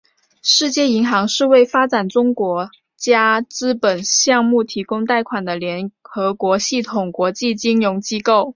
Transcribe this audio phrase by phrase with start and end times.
[0.41, 8.49] 世界银行是为发展中国家资本项目提供贷款的联合国系统国际金融机构。